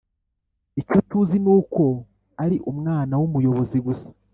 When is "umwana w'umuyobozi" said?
2.71-3.77